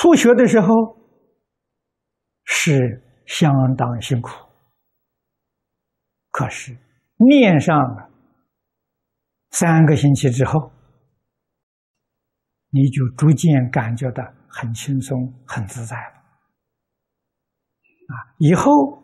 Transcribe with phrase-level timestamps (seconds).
[0.00, 0.68] 初学的时候
[2.44, 4.30] 是相当辛苦，
[6.30, 6.78] 可是
[7.16, 8.08] 念上
[9.50, 10.70] 三个星期之后，
[12.70, 16.14] 你就逐渐感觉到很轻松、很自在了。
[18.06, 19.02] 啊，以后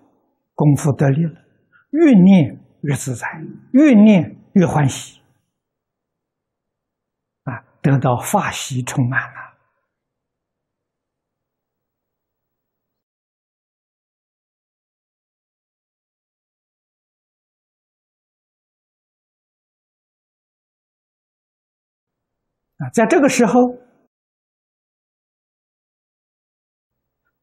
[0.54, 1.44] 功夫得力了，
[1.90, 3.26] 越念越自在，
[3.72, 5.20] 越念越欢喜，
[7.42, 9.43] 啊，得到法喜充满了。
[22.78, 23.60] 啊，在这个时候，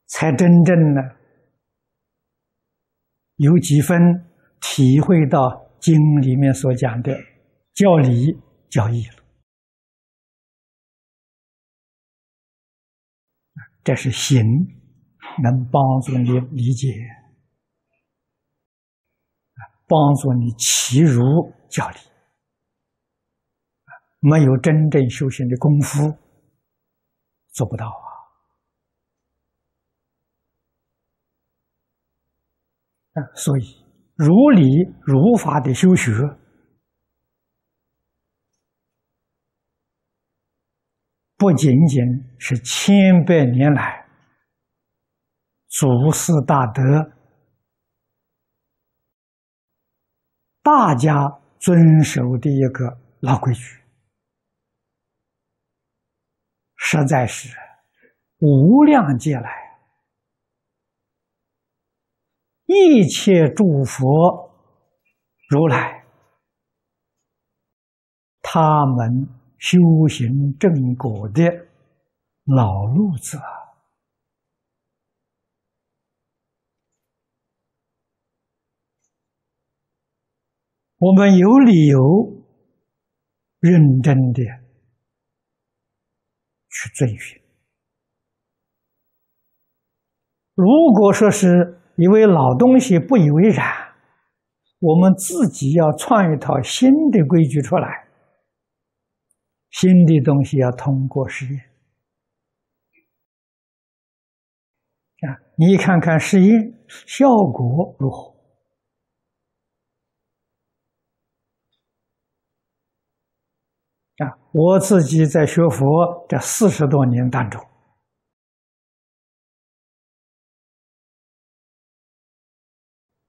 [0.08, 1.02] 才真正的
[3.38, 3.98] 有几分
[4.60, 5.40] 体会到
[5.80, 7.16] 经里面所讲的
[7.74, 8.38] 教理
[8.70, 9.24] 教义了。
[13.84, 14.44] 这是行
[15.42, 16.90] 能帮助你理解，
[19.88, 22.11] 帮助你齐如教理。
[24.24, 26.16] 没有真正修行的功夫，
[27.50, 28.06] 做不到啊！
[33.14, 33.84] 啊，所以
[34.16, 34.64] 如理
[35.02, 36.12] 如法的修学，
[41.36, 42.00] 不仅仅
[42.38, 44.08] 是千百年来
[45.68, 47.12] 祖师大德
[50.62, 53.81] 大家遵守的一个老规矩。
[56.92, 57.58] 实在是
[58.40, 59.80] 无量劫来，
[62.66, 64.52] 一切诸佛
[65.48, 66.04] 如来，
[68.42, 69.26] 他们
[69.58, 71.44] 修行正果的
[72.44, 73.40] 老路子，
[80.98, 82.44] 我们有理由
[83.62, 84.61] 认真的。
[86.82, 87.40] 去遵循。
[90.56, 90.66] 如
[90.96, 93.94] 果说是因为老东西不以为然，
[94.80, 98.08] 我们自己要创一套新的规矩出来。
[99.70, 101.58] 新的东西要通过实验
[105.30, 108.31] 啊，你看看实验效果如何？
[114.22, 117.60] 啊，我自己在学佛这四十多年当中，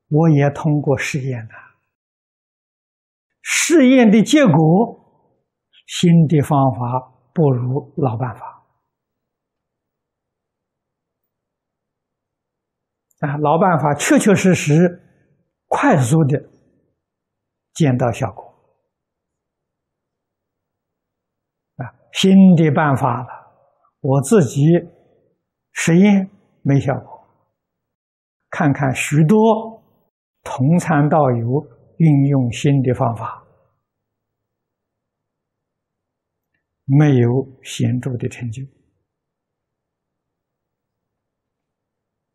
[0.08, 1.50] 我也通过试验了。
[3.40, 4.52] 试验的结果，
[5.86, 6.78] 新的方法
[7.32, 8.66] 不如老办法。
[13.20, 15.00] 啊，老办法确确实实、
[15.68, 16.38] 快速的
[17.72, 18.51] 见到效果。
[21.76, 23.28] 啊新的办法了，
[24.00, 24.64] 我自己
[25.72, 26.30] 实验
[26.62, 27.26] 没效果。
[28.50, 29.82] 看看许多
[30.42, 31.66] 同参道友
[31.96, 33.42] 运用新的方法，
[36.84, 37.30] 没有
[37.62, 38.62] 显著的成就。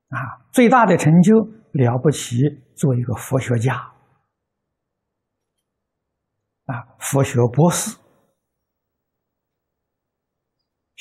[0.09, 1.35] 啊，最大的成就
[1.73, 2.41] 了不起，
[2.75, 3.75] 做一个佛学家，
[6.65, 8.06] 啊，佛学博士。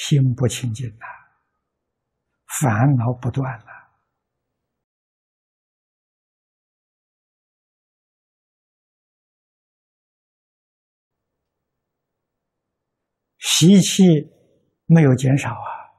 [0.09, 1.07] 心不清净了，
[2.61, 3.67] 烦恼不断了，
[13.41, 14.05] 习气
[14.85, 15.91] 没有减少啊。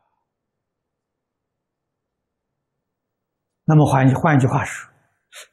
[3.66, 4.90] 那么换换句话说，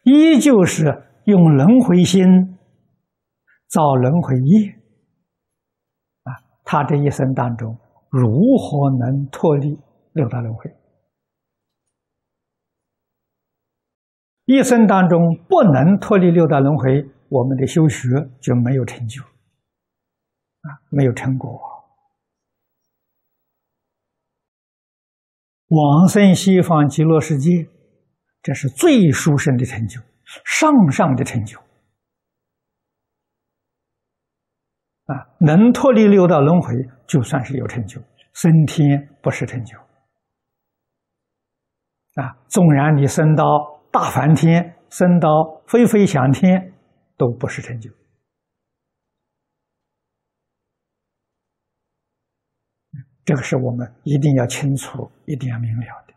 [0.05, 0.85] 依旧是
[1.25, 2.57] 用轮回心
[3.67, 4.81] 造轮回业
[6.23, 6.39] 啊。
[6.65, 7.77] 他这一生当中。
[8.17, 9.77] 如何能脱离
[10.13, 10.73] 六道轮回？
[14.45, 18.07] 一生当中不能脱离六道轮回，我们的修学
[18.41, 21.61] 就没有成就，啊，没有成果。
[25.67, 27.69] 往生西方极乐世界，
[28.43, 30.01] 这是最殊胜的成就，
[30.45, 31.59] 上上的成就。
[35.07, 38.01] 啊，能脱离六道轮回，就算是有成就。
[38.35, 39.79] 升天不是成就。
[42.15, 43.45] 啊，纵然你升到
[43.91, 45.29] 大梵天，升到
[45.67, 46.73] 飞飞翔天，
[47.17, 47.91] 都不是成就。
[53.25, 56.14] 这个是我们一定要清楚、一定要明了的。